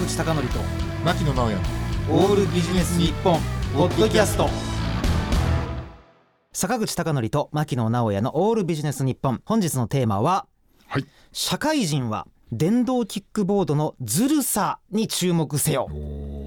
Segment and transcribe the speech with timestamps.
[0.00, 0.40] 口貴教と
[1.04, 1.58] 牧野直哉
[2.10, 3.38] オールビジネス日本
[3.74, 4.48] ポッドキャスト。
[6.52, 9.42] 坂口貴教と牧野直哉のオールビジネス日本。
[9.44, 10.46] 本日のテーマは
[10.86, 11.04] はい。
[11.32, 15.90] 社会人は電動キックボードのずるさに注目せよ。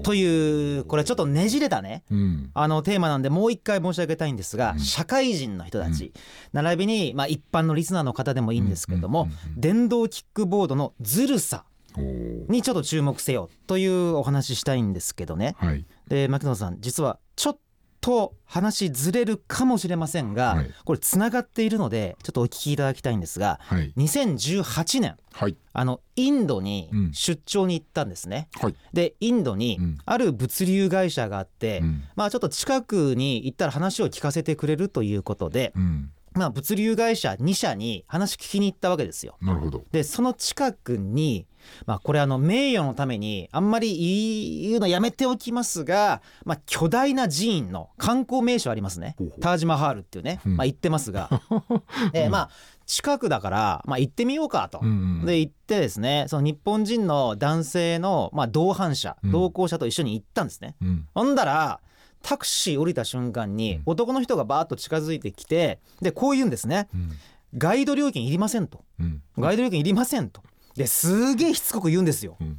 [0.02, 2.02] というこれちょっとねじれたね。
[2.10, 2.50] うん。
[2.54, 4.80] あのテーマなんでもう一回申し上げたいんですが、うん。
[4.80, 6.12] 社会人の人たち、
[6.52, 9.60] 並びに、まあ、一般のリスナーの方でもいいんですけども、うんうんうんうん。
[9.60, 11.64] 電動キックボードのずるさ
[12.00, 15.54] にちょっと注目せよというお話ししたいんですけどね。
[15.58, 15.84] はい。
[16.08, 17.58] で牧野さん実はちょっ
[18.00, 20.70] と話ずれるかもしれませんが、はい。
[20.84, 23.92] これつながっているのでちょっとお聞きいただきたいんですがはい。
[23.96, 25.56] 2018年はい。
[25.72, 27.12] あのインドにうん。
[27.12, 28.48] 出張に行ったんですね。
[28.60, 28.74] はい。
[28.92, 29.98] でインドにうん。
[30.04, 32.04] ある物流会社があって、うん。
[32.16, 39.36] まあちょっと近くに行ったら話を聞かせてくれるということで、うんまあ、物流会社2社に話聞きに行ったわけですよ。
[39.40, 39.84] なるほど。
[39.92, 41.46] でその近くに、
[41.86, 49.16] まあ、これあの名誉のためにあんまり言うのやめておきますが、まあ、巨大な寺院の観光名所ありますね。
[49.40, 50.56] タージマハールっていうね、うん。
[50.56, 51.30] まあ、行ってますが。
[52.12, 52.50] でまあ
[52.86, 54.80] 近くだから、まあ、行ってみようかと。
[55.24, 59.30] で行ってですねその日本人の男性の、まあ、同伴者うん。
[59.30, 60.74] 同行者と一緒に行ったんですね。
[60.82, 61.06] うん。
[61.14, 61.80] ほんだら
[62.24, 63.82] タクシー降りた瞬間にうん。
[63.86, 66.88] 男の人がバーッと近づいてきてでこう言うんですね。
[66.94, 67.10] うん
[67.56, 68.82] 「ガイド料金いりません」と。
[68.98, 70.42] うん「ガイド料金いりません」と。
[70.74, 72.36] ですげえしつこく言うんですよ。
[72.40, 72.58] うん。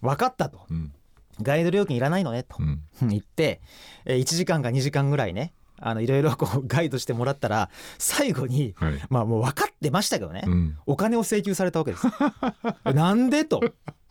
[0.00, 0.66] 分かったと。
[0.68, 0.92] うん。
[1.40, 2.56] ガイド料金いらないのねと。
[2.58, 2.82] うん。
[3.08, 3.60] 言って
[4.04, 9.00] えー1時間か2時間ぐらいねあのいろいろこうガイドしてもらったら最後にはい。
[9.10, 10.42] まあもう分かってましたけどね。
[10.46, 10.76] うん。
[10.86, 12.06] お金を請求されたわけです。
[12.94, 13.60] なんでと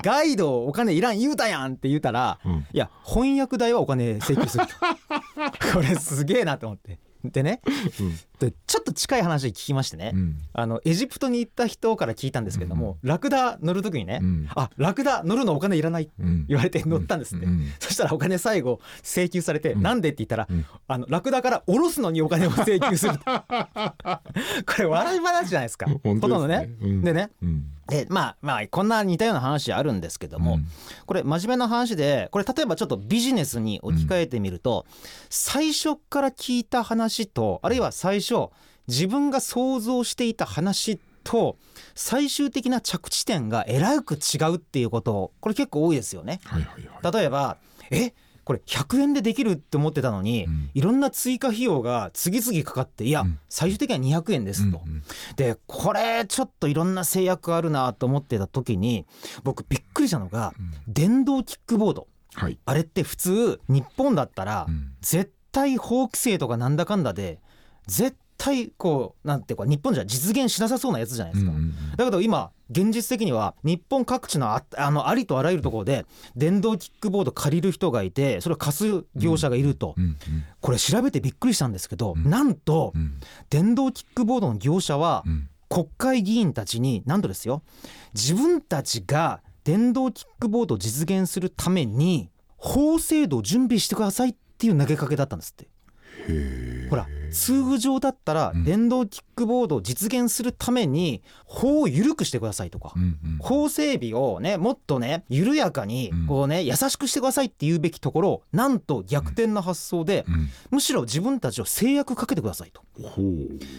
[0.04, 2.68] ガイドお金いらん言うたやんって言うたらうん。
[2.72, 4.66] いや翻訳代はお金請求する。
[4.68, 4.74] と
[5.74, 7.00] これすげえなと思って。
[7.24, 7.62] でね
[8.42, 10.38] でちょっと近い話聞きましてね、うん。
[10.54, 14.48] あのエジプトに行った人から聞いたんですけども、ラクダ乗る時にね、うん。
[14.56, 16.46] あラクダ乗るのお金いらないうん。
[16.48, 17.68] 言われて乗ったんですって、うん。
[17.80, 19.84] そしたらお金最後請求されて、うん。
[19.84, 20.66] なんでって言ったら、うん。
[20.88, 23.14] あのラクダから下ろすのにお金を請求する。
[23.14, 23.44] と こ
[24.80, 25.86] れ笑い話じゃないですか。
[25.86, 27.02] ほとんどね、うん。
[27.04, 27.30] でね。
[27.44, 27.66] うん。
[27.92, 30.68] でまあまあこんな似たような話あるんですけども、うん。
[31.06, 34.86] これ真面目な話でこれ例えばちょっとビジネスに置き換えてみると、
[35.30, 38.31] 最初から聞いた話とあるいは最初
[38.88, 41.58] 自分が想像していた話と
[41.96, 46.40] 最終的な着地点がえらく違うっていうことこれ結構多いですよね。
[46.46, 47.14] はいはいはい。
[47.14, 47.58] 例えば
[47.92, 50.70] えこれ100円でできるって思ってたのに、うん。
[50.74, 53.40] いろんな追加費用が次々かかっていや、うん。
[53.50, 54.82] 最終的には200円ですと。
[54.86, 55.04] うん。
[55.36, 59.06] でこれちょっといろんな制約あるなと思ってた時に
[59.44, 60.94] 僕びっくりしたのがうん。
[60.94, 62.08] 電動キックボード。
[62.34, 62.58] はい。
[62.66, 64.94] あれって普通日本だったらうん。
[65.02, 67.40] 絶対法規制とかなんだかんだで
[67.88, 71.52] 絶対こうなんていうか日本じゃ実現しなさそうなやつじゃないですか。
[71.52, 76.06] うんうんだけど今現実的には日本各地のあ あのありとあらゆるところで
[76.36, 79.94] 電動キックボード借りる人がいてそれを貸す業者がいると。
[79.98, 80.18] うんうん
[80.62, 82.30] これ調べてびっくりしたんですけどうん。
[82.30, 83.20] なんとうん。
[83.50, 85.48] 電動キックボードの業者はうん。
[85.70, 87.64] 国会議員たちになんとですよ
[88.14, 95.70] 自分たちが電動キックボードを実現するために法制度を準備してくださいっていう投げかけだったんですって。
[96.90, 98.64] ほら通常だったらうん。
[98.64, 102.94] 電動キックボードを実現するために法を緩くしてくださいとか。
[103.40, 106.28] 法整備をねもっとね緩やかにうん。
[106.28, 110.50] こうね優しくしてくださいって言うべきところをなんと逆転の発想でうん。
[110.72, 112.82] むしろ自分たちを制約かけてくださいと。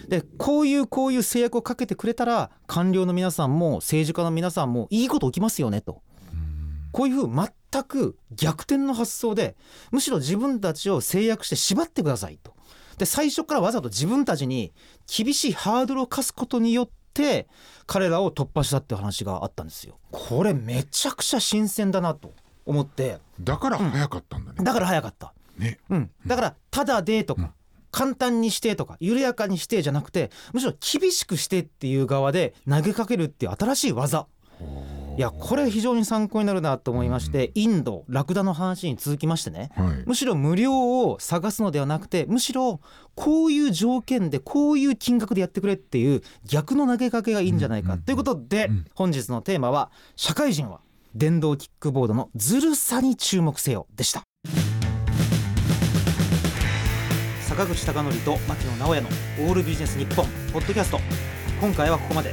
[0.09, 6.03] でこういうこういう制約をかけてくれたら官僚の皆さんも政治家の皆さんもいいこと起きますよねと。
[6.33, 6.89] うん。
[6.93, 9.57] こういうふう全く逆転の発想で
[9.91, 12.53] むしろ自分たちを制約して縛ってくださいと。
[13.03, 14.73] で最初からわざと自分たちに
[15.13, 17.49] 厳しいハードルを課すことによって
[17.87, 19.99] 彼らを突破したって話があったんですよ。
[20.13, 22.33] これめちゃくちゃ新鮮だなと
[22.65, 23.19] 思って。
[23.41, 24.62] だから早かったんだね。
[24.62, 25.35] だから早かった。
[25.59, 25.81] ね。
[25.91, 27.51] うん、だからただでとか、うん
[27.95, 34.26] 簡単にしてとか緩やかにしてじゃなくてむしろ厳しくしてっていう側で投げかけるっていう新しい技
[35.14, 39.70] いやこれ非常に参考になるなと思いまして、インドラクダの話に続きましてね。
[39.76, 40.05] はい。
[40.06, 42.81] むしろ無料を探すのではなくてむしろ
[43.14, 47.99] こういう条件でこういう金額でやってくれっていう逆の投げかけがいいんじゃないか。
[47.99, 48.85] ということでうん。
[48.94, 50.81] 本日のテーマは社会人は
[51.14, 54.23] 電動キックボードのずるさに注目せよでした。
[57.43, 59.09] 坂口孝則と牧野直哉の
[59.41, 60.25] オールビジネス日本
[60.55, 60.99] ポッドキャスト。
[61.61, 62.32] 今回はここまで。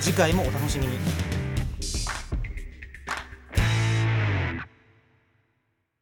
[0.00, 0.96] 次回もお楽しみに